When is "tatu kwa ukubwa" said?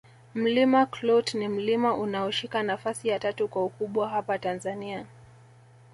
3.19-4.09